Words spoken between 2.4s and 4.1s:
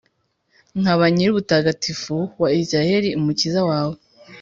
wa Israheli, Umukiza wawe.